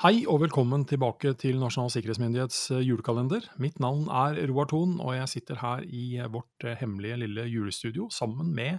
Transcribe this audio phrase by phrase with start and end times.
[0.00, 3.44] Hei og velkommen tilbake til Nasjonal sikkerhetsmyndighets eh, julekalender.
[3.60, 7.42] Mitt navn er Roar Thon, og jeg sitter her i eh, vårt eh, hemmelige lille
[7.52, 8.78] julestudio sammen med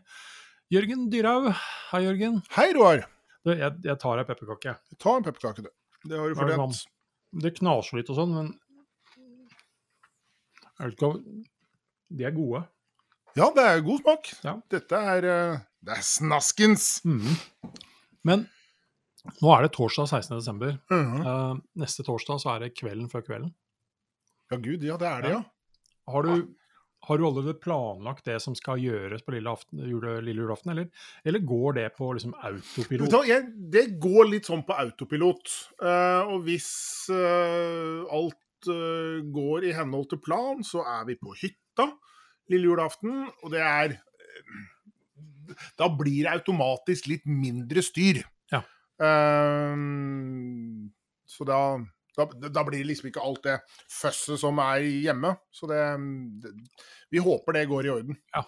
[0.73, 1.51] Jørgen Dyrhaug.
[1.91, 2.39] Hei, Jørgen.
[2.55, 3.03] Hei, Roar.
[3.45, 4.73] Du, jeg, jeg tar ei pepperkake.
[4.97, 5.69] Ta en pepperkake, du.
[6.09, 6.89] Det har du Hva er det fortjent.
[7.45, 8.49] Det knaser litt og sånn, men
[12.09, 12.63] De er gode.
[13.37, 14.31] Ja, det er god smak.
[14.41, 14.55] Ja.
[14.73, 16.89] Dette er Det er snaskens.
[17.05, 17.37] Mhm.
[18.25, 18.49] Men
[19.41, 20.37] nå er det torsdag 16.
[20.37, 20.77] desember.
[20.89, 21.19] -hmm.
[21.25, 23.53] uh, neste torsdag så er det kvelden før kvelden.
[24.51, 25.43] Ja, gud, ja, det er det, ja.
[26.11, 26.47] Har du,
[27.07, 30.89] har du allerede planlagt det som skal gjøres på lille, aften, jule, lille julaften, eller,
[31.25, 33.15] eller går det på liksom autopilot?
[33.27, 35.53] jeg, det går litt sånn på autopilot.
[35.81, 36.71] Uh, og hvis
[37.13, 41.87] uh, alt eh, går i henhold til plan, så er vi på hytta
[42.51, 43.99] lille julaften, og det er
[45.79, 48.21] Da blir det automatisk litt mindre styr.
[49.01, 49.09] Ja.
[49.73, 49.75] Eh,
[51.31, 51.59] så da,
[52.17, 55.35] da Da blir det liksom ikke alt det føsset som er hjemme.
[55.51, 55.83] Så det,
[56.43, 56.55] det
[57.11, 58.19] Vi håper det går i orden.
[58.35, 58.45] Ja.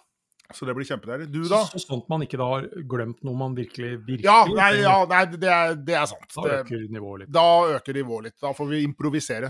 [0.54, 1.30] Så det blir kjempedeilig.
[1.32, 1.64] Du, da?
[1.70, 4.98] Så, sånn at man ikke da har glemt noe man virkelig, virkelig Ja, nei, ja,
[5.10, 6.28] nei det, er, det er sant.
[6.36, 7.32] Da øker nivået litt.
[7.34, 7.46] da
[7.78, 8.36] øker nivået litt.
[8.44, 9.50] Da får vi improvisere.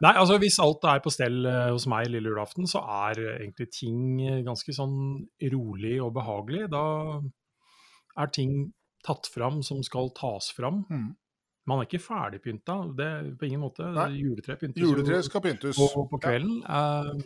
[0.00, 3.38] Nei, altså Hvis alt er på stell eh, hos meg lille julaften, så er eh,
[3.44, 4.98] egentlig ting eh, ganske sånn
[5.54, 6.66] rolig og behagelig.
[6.74, 6.84] Da
[8.20, 8.58] er ting
[9.06, 10.84] tatt fram som skal tas fram.
[10.90, 11.16] Mm.
[11.66, 13.84] Man er ikke ferdigpynta, det er på ingen måte.
[13.94, 14.08] Nei.
[14.18, 15.76] Juletre pyntes Juletre skal pyntes.
[15.76, 16.62] på, på kvelden.
[16.64, 17.22] Eh,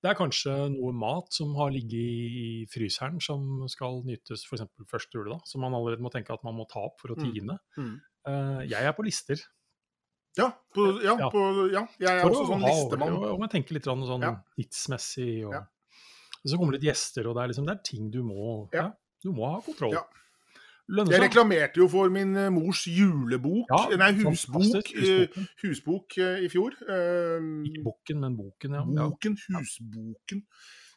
[0.00, 4.62] det er kanskje noe mat som har ligget i fryseren som skal nytes f.eks.
[4.88, 7.32] første juledag, som man allerede må tenke at man må ta opp for å Mm.
[7.34, 7.58] tine.
[7.76, 8.00] Mm.
[8.26, 9.36] Eh, jeg er på lister.
[10.38, 11.28] Ja, på, ja, Ja.
[11.28, 13.16] på, ja, jeg er For også sånn listemann.
[13.34, 14.36] Og jeg tenker litt sånn Ja.
[14.56, 15.44] tidsmessig.
[15.44, 15.60] Og, Ja.
[15.60, 18.70] og så kommer det litt gjester, og det er liksom det er ting du må
[18.72, 18.82] Ja.
[18.82, 19.92] ja, Du må ha kontroll.
[19.92, 20.04] Ja.
[20.90, 25.48] Lønner Jeg reklamerte jo for min eh, mors julebok, Ja, nei, husbok, eh, husboken.
[25.62, 26.74] husbok eh, i fjor.
[26.82, 28.84] Eh, Ikke boken, men boken, ja.
[29.06, 30.42] Boken, husboken.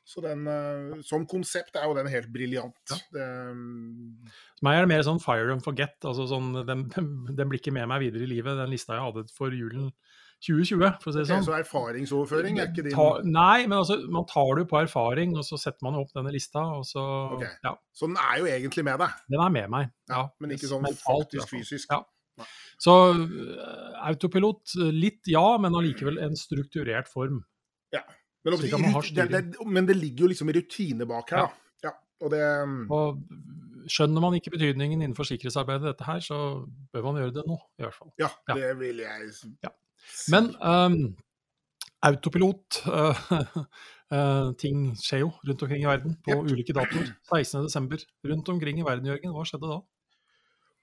[0.03, 2.75] Så den, eh, som konsept er jo den helt briljant.
[2.91, 2.97] Ja.
[3.13, 3.27] Det,
[4.57, 5.95] For meg er det mer sånn fire and forget.
[6.03, 9.05] altså sånn, den, den, den blir ikke med meg videre i livet, den lista jeg
[9.07, 9.91] hadde for julen
[10.43, 11.43] 2020, for å si det sånn.
[11.43, 11.47] sånn.
[11.47, 15.35] så erfaringsoverføring er ikke din Ta, nei, men altså, man tar det jo på erfaring,
[15.39, 17.03] og så setter man jo opp denne lista, og så
[17.37, 17.45] Ok.
[17.63, 19.89] Ja, Så den er jo egentlig med deg, den er med meg.
[20.09, 21.87] ja, Ja, men ikke sånn mentalt faktisk fysisk.
[21.91, 22.03] Ja.
[22.81, 27.43] Så øh, autopilot, litt ja, men allikevel en strukturert form.
[28.43, 31.45] Men, Slik at det, det, men det ligger jo liksom rutine bak her, Ja.
[31.47, 31.87] da.
[31.87, 31.91] Ja,
[32.25, 32.41] og det
[32.91, 33.21] Og
[33.87, 37.83] skjønner man ikke betydningen innenfor sikkerhetsarbeidet dette her, så bør man gjøre det nå, i
[37.85, 38.11] hvert fall.
[38.19, 38.55] Ja, Ja.
[38.55, 39.31] det vil jeg
[39.63, 39.69] Ja.
[40.33, 40.97] Men um,
[42.03, 43.23] autopilot uh,
[44.11, 46.51] uh, Ting skjer jo rundt omkring i verden på yep.
[46.51, 47.13] ulike datoer.
[47.31, 48.05] 16.12.
[48.29, 49.33] rundt omkring i verden, Jørgen.
[49.35, 49.79] Hva skjedde da?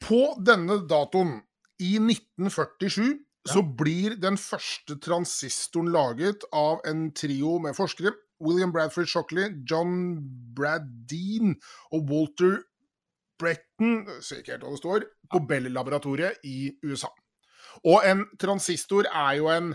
[0.01, 1.41] På denne datoen,
[1.81, 3.05] i 1947,
[3.47, 3.53] Ja.
[3.55, 8.13] så blir den første transistoren laget av en trio med forskere.
[8.41, 10.21] William Bradford Shockley, John
[10.57, 11.55] Bradeen
[11.93, 12.59] og Walter
[13.41, 17.09] Bretton, ser ikke helt hva det står, på Bell-laboratoriet i USA.
[17.85, 19.73] Og en transistor er jo en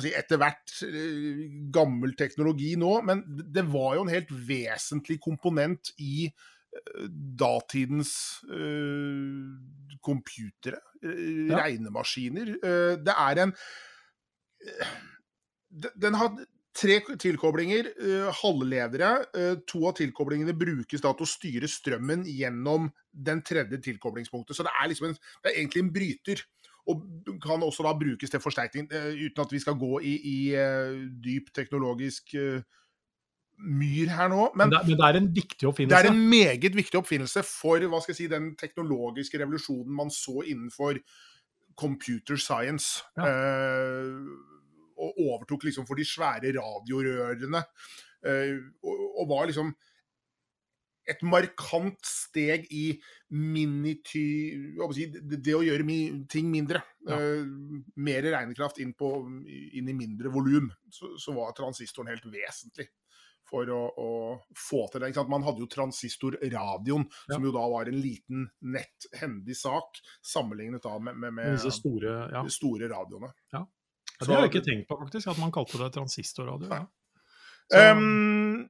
[0.00, 5.90] si etter hvert eh, gammel teknologi nå, men det var jo en helt vesentlig komponent
[5.98, 7.08] i eh,
[7.40, 8.12] datidens
[8.50, 9.56] uh,
[10.04, 11.64] computere, Ja.
[11.64, 12.56] regnemaskiner.
[12.62, 13.52] Uh, det er en
[15.96, 16.30] Den har
[16.76, 19.10] tre tilkoblinger, uh, halvledere.
[19.34, 24.56] Uh, to av tilkoblingene brukes da til å styre strømmen gjennom den tredje tilkoblingspunktet.
[24.56, 26.46] Så det er liksom en, det er egentlig en bryter.
[26.86, 27.02] Og
[27.42, 30.98] kan også da brukes til forsterkning, eh, uten at vi skal gå i, i eh,
[31.24, 32.62] dyp teknologisk eh,
[33.58, 34.50] myr her nå.
[34.54, 35.96] Men Men det, men det er en viktig oppfinnelse?
[35.96, 40.12] det er en meget viktig oppfinnelse for hva skal jeg si, den teknologiske revolusjonen man
[40.14, 41.00] så innenfor
[41.76, 43.02] computer science.
[43.16, 43.26] Ja.
[43.26, 44.14] Eh,
[44.96, 47.60] og overtok liksom for de svære radiorørene.
[48.26, 49.74] Eh, og, og var liksom
[51.06, 52.84] et markant steg i
[53.30, 54.26] minity...
[55.22, 55.86] det, å gjøre
[56.30, 56.82] ting mindre.
[57.06, 57.18] Ja.
[57.18, 59.12] Uh, mer regnekraft inn, på,
[59.46, 60.70] inn i mindre volum.
[60.90, 62.90] Så, så var transistoren helt vesentlig
[63.46, 64.10] for å, å
[64.58, 65.12] få til det.
[65.30, 67.36] Man hadde jo transistorradioen, Ja.
[67.36, 71.74] som jo da var en liten, nett, hendig sak, sammenlignet da med, med, Med disse
[71.78, 72.44] store ja.
[72.50, 73.30] store radioene.
[73.54, 73.62] Ja,
[74.18, 76.72] Det har jeg ikke tenkt på, faktisk, at man kalte det transistorradio.
[76.72, 76.86] Ja.
[77.74, 78.66] Ehm,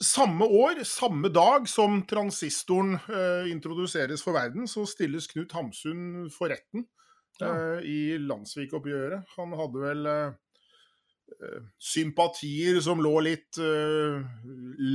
[0.00, 6.52] samme år, samme dag som transistoren eh, introduseres for verden, så stilles Knut Hamsun for
[6.52, 6.86] retten
[7.40, 7.50] Ja.
[7.50, 9.28] eh, i Landsvik-oppgjøret.
[9.36, 10.32] Han hadde vel eh,
[11.36, 14.24] eh, sympatier som lå litt eh,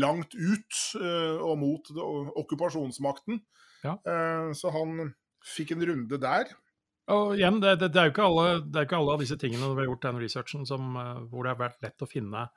[0.02, 1.94] langt ut eh, og mot
[2.42, 3.42] okkupasjonsmakten.
[3.86, 4.00] Ja.
[4.58, 5.12] Så han
[5.46, 6.50] fikk en runde der.
[7.14, 9.38] Og igjen, det, det, det, er jo ikke alle, det er ikke alle av disse
[9.38, 10.96] tingene når vi har gjort den researchen som,
[11.30, 12.48] hvor det har vært lett å finne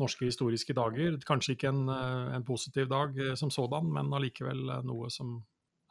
[0.00, 1.18] norske historiske dager.
[1.26, 5.40] Kanskje ikke en, eh, en positiv dag eh, som sådan, men allikevel noe som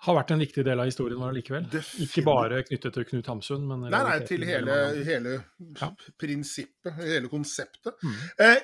[0.06, 1.66] har vært en viktig del av historien vår allikevel.
[2.06, 5.34] Ikke bare knyttet til Knut Hamsun, men Nei, nei, til hele, hele
[5.76, 5.90] ja.
[6.20, 7.98] prinsippet, hele konseptet.
[8.00, 8.22] Mm.
[8.46, 8.62] Eh,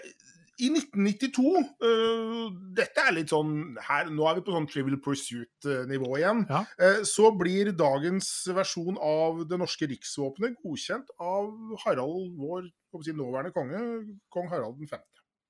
[0.63, 1.49] i 1992
[1.83, 2.45] uh,
[2.77, 6.45] Dette er litt sånn her, Nå er vi på sånn Trivial Pursuit-nivå igjen.
[6.47, 6.61] Ja.
[6.79, 11.51] Uh, så blir dagens versjon av det norske riksvåpenet godkjent av
[11.83, 12.69] Harald, vår
[13.03, 13.83] si, nåværende konge,
[14.31, 15.03] kong Harald 5.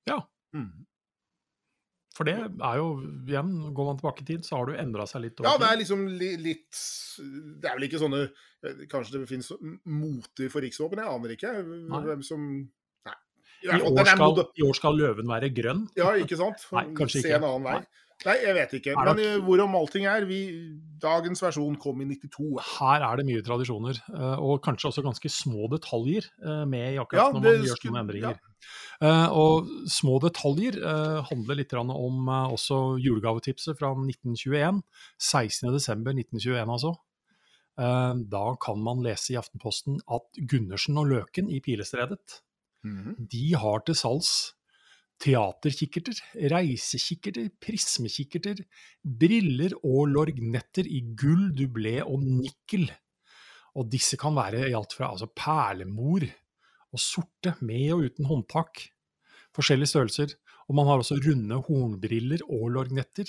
[0.08, 0.20] Ja.
[0.56, 0.86] Mm.
[2.16, 2.86] For det er jo,
[3.28, 5.42] igjen, går man tilbake i tid, så har det jo endra seg litt.
[5.44, 6.78] ja, det er liksom li, litt
[7.60, 8.22] Det er vel ikke sånne
[8.88, 9.50] Kanskje det finnes
[9.84, 12.48] moter for riksvåpen, jeg aner ikke hvem som
[13.66, 15.86] i, år skal, I, år skal, løven være grønn?
[15.98, 16.66] Ja, ikke sant?
[16.76, 17.78] Nei, kanskje Se en annen vei.
[17.82, 18.06] Nei.
[18.24, 18.94] Nei, jeg vet ikke.
[18.96, 20.40] Men uh, hvorom allting er vi,
[21.02, 22.46] Dagens versjon kom i 92.
[22.78, 27.00] Her er det mye tradisjoner, uh, og kanskje også ganske små detaljer uh, med i
[27.02, 28.38] akkurat ja, når man gjør sånne endringer.
[28.96, 29.28] Ja.
[29.36, 30.78] og små detaljer
[31.28, 34.80] handler litt om også julegavetipset fra 1921.
[35.20, 36.94] 16.12.1921, altså.
[38.32, 42.40] da kan man lese i Aftenposten at Gundersen og Løken i Pilestredet
[42.84, 43.14] Mm.
[43.32, 44.34] De har til salgs
[45.22, 46.18] teaterkikkerter,
[46.52, 48.60] reisekikkerter, prismekikkerter,
[49.00, 52.90] briller og lorgnetter i gull, dublé og nikkel.
[53.76, 56.26] Og disse kan være i alt fra altså perlemor
[56.92, 58.84] og sorte, med og uten håndtak.
[59.56, 60.36] Forskjellige størrelser.
[60.66, 63.28] Og man har også runde hornbriller og lorgnetter.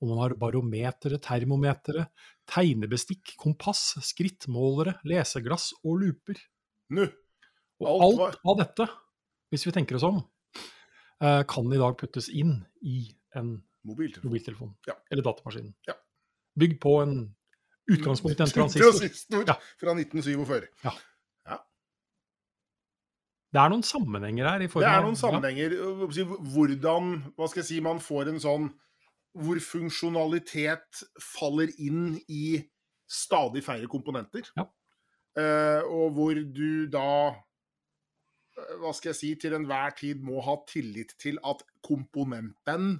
[0.00, 2.08] Og man har barometere, termometere,
[2.50, 6.40] tegnebestikk, kompass, skrittmålere, leseglass og luper.
[6.92, 7.06] Nå,
[7.88, 8.88] og alt, av dette,
[9.52, 10.22] hvis vi tenker oss om,
[11.22, 13.04] eh, kan i dag puttes inn i
[13.38, 13.54] en
[13.88, 14.96] mobiltelefon, mobiltelefon ja.
[15.10, 15.72] eller datamaskin.
[15.88, 15.96] Ja.
[16.58, 17.16] Bygd på en
[17.90, 18.92] utgangspunkt i en transistor.
[18.92, 19.56] transistor ja.
[19.80, 20.68] Fra 1947.
[20.84, 20.94] Ja.
[23.52, 24.62] Det er noen sammenhenger her.
[24.64, 25.74] det er noen sammenhenger.
[26.54, 28.70] Hvordan hva skal jeg si, man får en sånn
[29.32, 32.60] Hvor funksjonalitet faller inn i
[33.08, 34.48] stadig færre komponenter.
[34.56, 34.66] Ja.
[35.32, 37.32] Uh, og hvor du da
[38.82, 42.96] hva skal jeg si, til enhver tid må ha tillit til at komponenten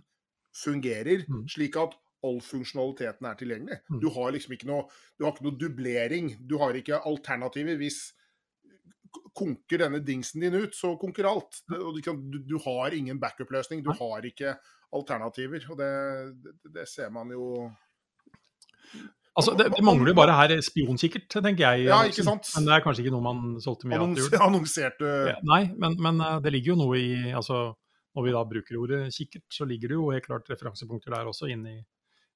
[0.57, 1.47] fungerer, mm.
[1.51, 3.79] slik at all funksjonaliteten er tilgjengelig.
[3.91, 4.01] Mm.
[4.03, 4.87] Du har liksom ikke noe,
[5.19, 6.35] du har ikke noe dublering.
[6.49, 7.79] Du har ikke alternativer.
[7.81, 8.13] Hvis
[9.37, 11.63] konker denne dingsen din ut, så konker alt.
[11.69, 13.83] Du, du, har ingen backup-løsning.
[13.85, 14.55] Du har ikke
[14.95, 15.67] alternativer.
[15.73, 15.91] Og det,
[16.45, 17.49] det, det ser man jo
[19.33, 21.87] Altså, det, det, mangler jo bare her spionkikkert, tenker jeg.
[21.89, 22.51] Ja, ikke sant?
[22.57, 25.97] Men det er kanskje ikke noe man solgte mye Annons, av Annonserte ja, Nei, men,
[26.05, 27.63] men, eh, det ligger jo noe i altså,
[28.13, 31.49] Når vi da bruker ordet kikkert, så ligger det jo helt klart referansepunkter der også
[31.53, 31.81] inne i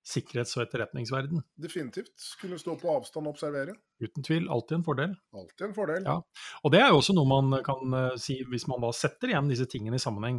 [0.06, 1.42] sikkerhets- og etterretningsverden.
[1.60, 2.14] Definitivt.
[2.40, 3.74] Kunne stå på avstand og observere.
[4.00, 4.46] Uten tvil.
[4.54, 5.16] Alltid en fordel.
[5.34, 6.06] Alltid en fordel.
[6.06, 6.20] Ja.
[6.62, 9.50] Og det er jo også noe man kan uh, si, hvis man da setter igjen
[9.50, 10.38] disse tingene i sammenheng.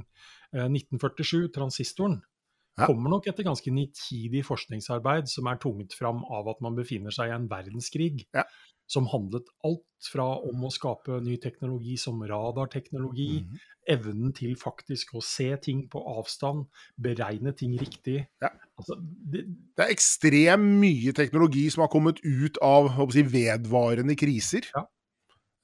[0.56, 2.37] Uh, 1947, transistoren ja.
[2.77, 7.31] Kommer nok etter ganske nitidig forskningsarbeid som er tungt fram av at man befinner seg
[7.31, 8.27] i en verdenskrig.
[8.35, 8.45] Ja.
[8.88, 13.63] Som handlet alt fra om å skape ny teknologi som radarteknologi, mm -hmm.
[13.94, 18.27] evnen til faktisk å se ting på avstand, beregne ting riktig.
[18.41, 18.50] Ja.
[18.77, 19.43] Altså, det,
[19.75, 24.62] det, er ekstremt mye teknologi som har kommet ut av si, vedvarende kriser.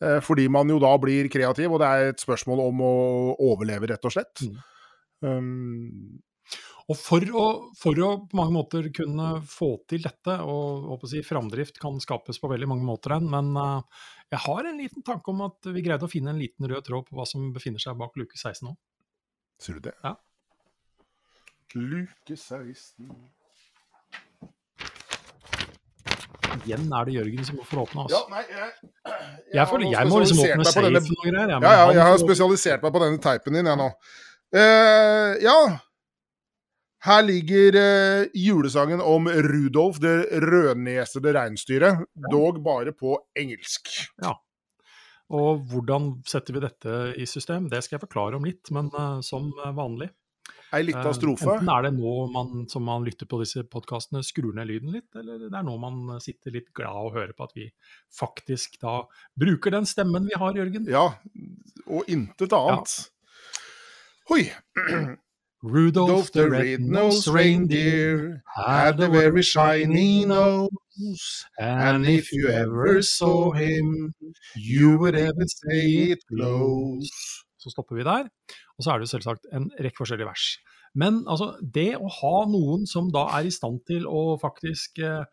[0.04, 2.94] Eh, fordi man jo da blir kreativ, og det er et spørsmål om å
[3.40, 4.42] overleve, rett og slett.
[4.42, 4.58] Mm.
[5.24, 6.22] Um,
[6.92, 7.46] og for å,
[7.80, 12.42] for å, på mange måter kunne få til dette, og, og si, framdrift kan skapes
[12.42, 15.86] på veldig mange måter, enn, men uh, jeg har en liten tanke om at vi
[15.86, 18.68] greide å finne en liten rød tråd på hva som befinner seg bak luke 16
[18.68, 18.76] nå.
[19.64, 19.96] Ser du det?
[20.04, 20.18] Ja.
[21.74, 23.08] Luke 16
[26.64, 28.04] Igjen er det Jørgen som får åpne.
[28.04, 28.20] Altså.
[28.20, 31.02] Ja, nei, jeg, jeg, jeg, får, jeg må liksom åpne safe denne...
[31.02, 31.54] og greier.
[31.56, 33.90] Ja, ja, jeg har spesialisert meg på denne teipen din, jeg nå.
[34.54, 35.58] Uh, ja,
[37.04, 43.92] her ligger eh, julesangen om Rudolf det rødnesede reinsdyret, dog bare på engelsk.
[44.24, 44.38] Ja.
[45.34, 47.68] Og hvordan setter vi dette i system?
[47.72, 50.12] Det skal jeg forklare om litt, men uh, som vanlig.
[50.74, 51.48] Ei lita eh, strofe.
[51.48, 54.94] Uh, enten er det nå man, som man lytter på disse podkastene, skrur ned lyden
[54.96, 57.68] litt, eller det er nå man sitter litt glad og hører på at vi
[58.16, 59.02] faktisk da
[59.40, 60.88] bruker den stemmen vi har, Jørgen.
[60.92, 61.06] Ja,
[61.88, 62.96] og intet annet.
[62.96, 63.12] Ja.
[64.32, 64.44] Hoi.
[65.64, 74.14] Rudolph the red-nosed reindeer had a very shiny nose, and if you ever saw him,
[74.58, 77.10] you would ever say it glows.
[77.58, 78.28] Så stopper vi der,
[78.78, 80.50] og så er det selvsagt en rekke forskjellige vers.
[81.00, 85.24] Men altså, det å ha noen som da er i stand til å faktisk eh,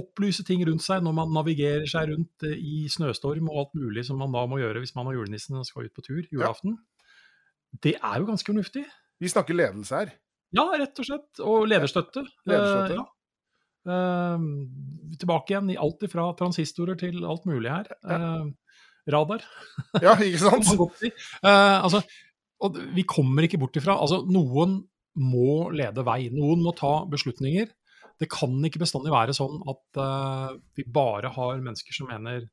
[0.00, 4.08] opplyse ting rundt seg når man navigerer seg rundt eh, i snøstorm og alt mulig
[4.08, 6.80] som man da må gjøre hvis man har julenissen og skal ut på tur julaften.
[7.84, 8.88] Det er jo ganske fornuftig.
[9.24, 10.14] Vi snakker ledelse her.
[10.54, 11.42] Ja, rett og slett.
[11.42, 12.24] Og lederstøtte.
[12.46, 12.94] Lederstøtte.
[12.94, 13.10] Eh, ja.
[13.84, 14.40] Uh,
[15.20, 17.90] tilbake igjen i alt ifra transistorer til alt mulig her.
[18.06, 18.48] Uh,
[19.10, 19.44] radar.
[20.00, 20.70] Ja, ikke sant?
[21.44, 22.00] Eh, altså,
[22.64, 24.78] og vi kommer ikke bort ifra altså, Noen
[25.20, 26.30] må lede vei.
[26.32, 27.68] Noen må ta beslutninger.
[28.20, 29.98] Det kan ikke bestandig være sånn at
[30.78, 32.46] vi bare har mennesker som mener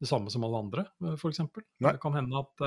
[0.00, 1.42] det samme som alle andre, uh, f.eks.
[1.82, 2.64] Det kan hende at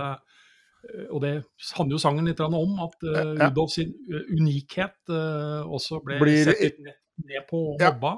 [1.12, 1.34] Og det
[1.76, 3.36] handler jo sangen litt om, at uh.
[3.50, 7.92] Rudolf sin eh, unikhet uh, også ble Blir- sett litt ned, på og Ja.
[7.92, 8.14] mobba.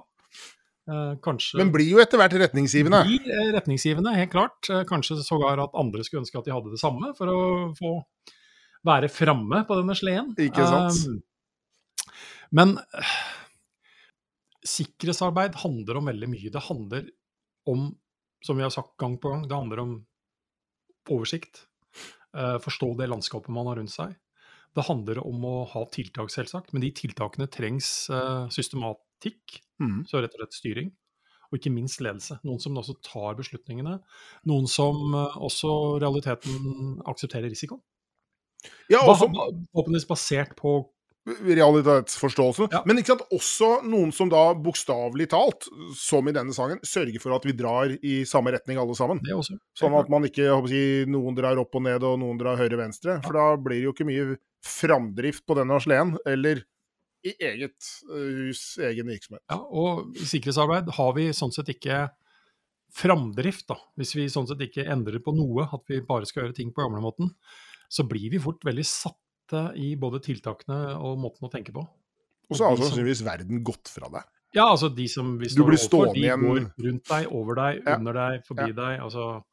[0.92, 3.04] Uh, kanskje Men blir jo etter hvert retningsgivende.
[3.06, 4.70] blir eh, retningsgivende, helt klart.
[4.70, 7.42] Eh, Kanskje sågar at andre skulle ønske at de hadde det samme, for å
[7.78, 7.92] få
[8.86, 10.34] være framme på denne sleden.
[10.42, 11.22] Ikke sant?
[12.52, 13.18] Men eh,
[14.68, 16.52] sikkerhetsarbeid handler om veldig mye.
[16.54, 17.10] Det handler
[17.70, 17.88] om,
[18.46, 19.94] som vi har sagt gang på gang, det handler om
[21.10, 21.66] oversikt.
[22.38, 24.16] Eh, Forstå det landskapet man har rundt seg.
[24.76, 30.04] Det handler om å ha tiltak, selvsagt, men de tiltakene trengs eh, systematikk Mm.
[30.06, 30.90] så rett og slett styring.
[31.52, 32.38] Og ikke minst ledelse.
[32.48, 33.98] Noen som også tar beslutningene.
[34.48, 37.82] Noen som eh, også realiteten aksepterer risikoen.
[38.92, 40.76] Ja, også Forhåpentligvis basert på
[41.28, 42.68] realitetsforståelse.
[42.72, 42.82] Ja.
[42.90, 47.36] Men ikke sant, også noen som da bokstavelig talt, som i denne sangen, sørger for
[47.36, 49.22] at vi drar i samme retning alle sammen.
[49.26, 49.60] det også.
[49.78, 52.58] Sånn at man ikke håper å si, noen drar opp og ned og noen drar
[52.62, 53.20] høyre-venstre.
[53.26, 54.28] For da blir det jo ikke mye
[54.66, 56.66] framdrift på denne sleden, eller
[57.22, 59.44] i eget eh, hus, egen virksomhet.
[59.52, 62.08] Ja, og i sikkerhetsarbeid har vi sånn sett ikke
[62.98, 63.78] framdrift, da.
[64.00, 66.82] Hvis vi sånn sett ikke endrer på noe, at vi bare skal gjøre ting på
[66.82, 67.30] gamlemåten,
[67.92, 68.86] så blir vi fort veldig
[69.52, 71.84] satte i både tiltakene og måten å tenke på.
[72.52, 74.24] Og så har altså, sannsynligvis verden gått fra deg.
[74.54, 77.96] Ja, altså de som vi står overfor, de igjen- går rundt deg, over deg, Ja.
[77.98, 79.00] under deg, forbi deg.
[79.00, 79.44] altså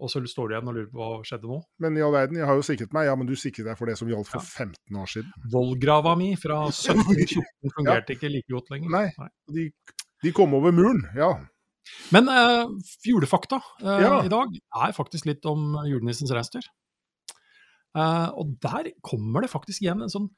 [0.00, 1.62] og så står du igjen og lurer på hva skjedde nå.
[1.78, 3.04] Men i all verden, jeg har jo sikret meg.
[3.04, 4.64] Ja, men du sikret deg for det som gjaldt for Ja.
[4.64, 5.32] 15 år siden.
[5.52, 7.44] Vollgrava mi fra 1714
[7.76, 8.88] fungerte ikke like godt lenger.
[8.88, 9.28] Nei.
[9.52, 9.70] De,
[10.22, 11.34] de kom over muren, ja.
[12.12, 12.70] Men uh,
[13.04, 14.22] julefakta uh, Ja.
[14.24, 14.48] i dag
[14.86, 16.64] er faktisk litt om julenissens reinsdyr.
[17.98, 20.30] Eh, og der kommer det faktisk igjen en sånn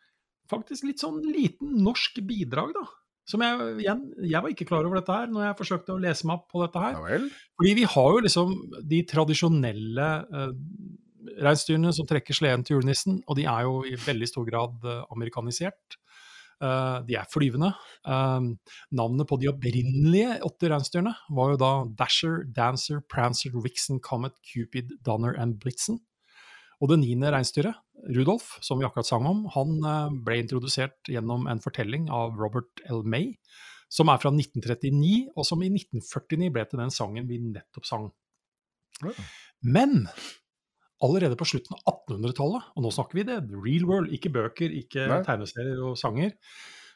[0.51, 2.87] faktisk litt sånn liten norsk bidrag, da.
[3.29, 6.27] Som jeg igjen Jeg var ikke klar over dette her når jeg forsøkte å lese
[6.27, 6.99] meg opp på dette her.
[6.99, 7.21] Ja.
[7.61, 8.55] Fordi vi har jo liksom
[8.91, 10.51] de tradisjonelle uh,
[11.47, 15.05] reinsdyrene som trekker sleden til julenissen, og de er jo i veldig stor grad uh,
[15.15, 15.99] amerikanisert.
[16.63, 17.73] Uh, de er flyvende.
[18.07, 18.53] Uh,
[18.95, 24.99] navnet på de opprinnelige åtte reinsdyrene var jo da Dasher, Dancer, Prancer, Vixen, Comet, Cupid,
[25.07, 26.03] Donner and Blitzen.
[26.83, 27.79] Og det niende reinsdyret,
[28.11, 32.83] Rudolf, som vi akkurat sang om, han eh, ble introdusert gjennom en fortelling av Robert
[32.91, 33.05] L.
[33.07, 33.37] May,
[33.93, 38.09] som er fra 1939, og som i 1949 ble til den sangen vi nettopp sang.
[39.63, 40.09] Men
[41.03, 45.07] allerede på slutten av 1800-tallet, og nå snakker vi det, real world, ikke bøker, ikke
[45.11, 45.21] Nei.
[45.27, 46.35] tegneserier og sanger,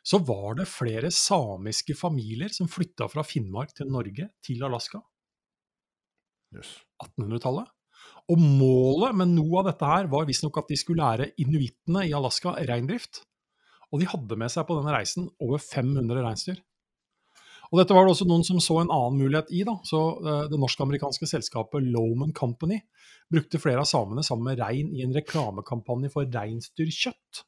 [0.07, 5.03] så var det flere samiske familier som flytta fra Finnmark til Norge, til Alaska.
[6.55, 6.77] Yes.
[7.03, 7.71] 1800-tallet.
[8.33, 12.15] Og målet med noe av dette her var visstnok at de skulle lære inuittene i
[12.17, 13.23] Alaska reindrift.
[13.93, 16.59] Og de hadde med seg på denne reisen over 500 reinsdyr.
[17.73, 19.65] Og dette var det også noen som så en annen mulighet i.
[19.67, 22.79] da, så eh, Det norsk-amerikanske selskapet Loman Company
[23.33, 27.43] brukte flere av samene sammen med rein i en reklamekampanje for reinsdyrkjøtt.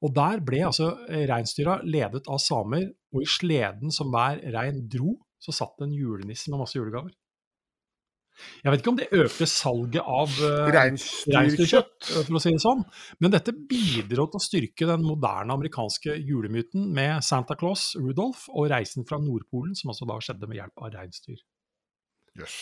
[0.00, 4.84] Og der ble altså eh, reinsdyra ledet av samer, og i sleden som hver rein
[4.90, 7.12] dro, så satt det en julenisse med masse julegaver.
[8.60, 12.10] Jeg vet ikke om det økte salget av uh, Reinsdyrkjøtt.
[12.10, 12.84] eh, for å si det sånn,
[13.22, 18.70] men dette bidro til å styrke den moderne amerikanske julemyten med Santa Claus, Rudolf og
[18.72, 21.42] reisen fra Nordpolen, som altså da skjedde med hjelp av reinsdyr.
[22.40, 22.56] Jøss.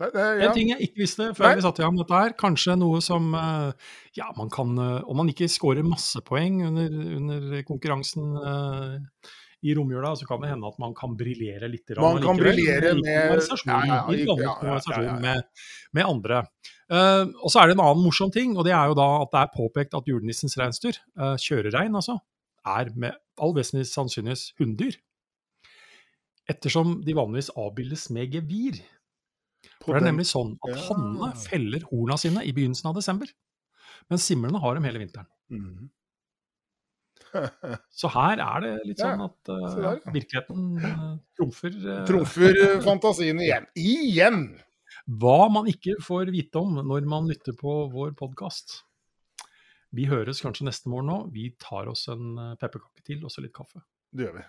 [0.00, 1.56] Det, det, En ting jeg ikke visste før Nei.
[1.58, 5.28] vi satte i gang dette her, kanskje noe som eh, Ja, man kan Om man
[5.28, 8.32] ikke scorer masse poeng under, under konkurransen
[9.62, 11.84] i romjula, så kan det hende at man kan briljere litt.
[12.00, 13.28] Man kan briljere med-
[13.66, 13.80] ja,
[15.04, 15.12] ja.
[15.20, 15.42] Med,
[15.92, 16.38] med andre.
[16.90, 19.30] Uh, og så er det en annen morsom ting, og det er jo da at
[19.34, 22.18] det er påpekt at julenissens reinsdyr, uh, kjørerein altså,
[22.66, 24.96] er med all vesentlig sannsynligvis hunndyr.
[26.50, 28.80] Ettersom de vanligvis avbildes med gevir.
[29.84, 33.28] For det er nemlig sånn at hannene feller horna sine i begynnelsen av desember.
[34.10, 35.28] Mens simlene har dem hele vinteren.
[35.52, 35.90] Mhm.
[38.00, 40.12] Så her er det litt sånn at uh, der, ja.
[40.14, 42.60] virkeligheten uh, trumfer uh, Trumfer
[42.90, 43.70] fantasien igjen.
[43.78, 44.42] Igjen!
[45.10, 48.84] hva man ikke får vite om når man lytter på vår podkast.
[49.96, 51.18] Vi høres kanskje neste morgen nå.
[51.34, 53.82] Vi tar oss en pepperkake til og så litt kaffe.
[54.14, 54.44] Det gjør vi.